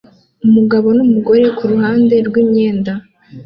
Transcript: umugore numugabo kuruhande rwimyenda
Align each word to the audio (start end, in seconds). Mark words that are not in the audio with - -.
umugore 0.45 0.77
numugabo 0.95 1.47
kuruhande 1.57 2.15
rwimyenda 2.27 2.91